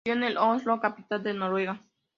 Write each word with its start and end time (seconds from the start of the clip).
Nació 0.03 0.25
el 0.25 0.31
en 0.31 0.37
Oslo, 0.39 0.79
capital 0.81 1.21
de 1.21 1.35
Noruega. 1.35 1.83